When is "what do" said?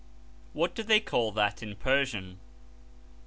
0.53-0.81